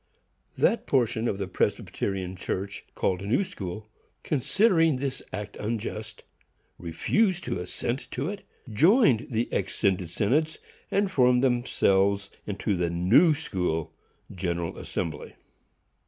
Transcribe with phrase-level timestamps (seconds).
[0.57, 3.87] That portion of the Presbyterian Church called New School,
[4.23, 6.23] considering this act unjust,
[6.79, 8.41] refused to assent to it,
[8.73, 10.57] joined the exscinded synods,
[10.89, 13.93] and formed themselves into the New School
[14.33, 15.35] General Assembly.